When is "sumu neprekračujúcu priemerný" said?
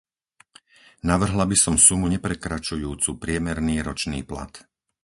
1.85-3.75